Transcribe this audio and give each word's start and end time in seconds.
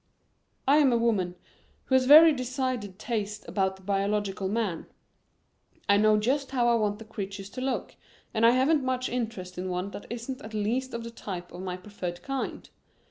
I 0.67 0.77
am 0.77 0.91
a 0.91 0.97
woman 0.97 1.35
who 1.85 1.93
has 1.93 2.05
very 2.07 2.33
decided 2.33 2.97
tastes 2.97 3.47
about 3.47 3.75
the 3.75 3.83
biological 3.83 4.49
man. 4.49 4.87
I 5.87 5.97
know 5.97 6.17
just 6.17 6.49
how 6.49 6.67
I 6.69 6.73
want 6.73 6.97
the 6.97 7.05
creatures 7.05 7.51
to 7.51 7.61
look, 7.61 7.95
and 8.33 8.43
I 8.43 8.49
haven't 8.49 8.83
much 8.83 9.09
interest 9.09 9.59
in 9.59 9.69
one 9.69 9.91
that 9.91 10.07
isn't 10.09 10.41
at 10.41 10.55
least 10.55 10.95
of 10.95 11.03
the 11.03 11.11
type 11.11 11.51
of 11.51 11.61
my 11.61 11.77
preferred 11.77 12.23
kind. 12.23 12.67